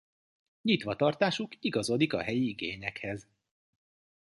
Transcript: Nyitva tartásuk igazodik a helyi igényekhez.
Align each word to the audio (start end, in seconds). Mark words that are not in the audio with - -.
Nyitva 0.61 0.95
tartásuk 0.95 1.63
igazodik 1.63 2.13
a 2.13 2.21
helyi 2.21 2.47
igényekhez. 2.47 3.27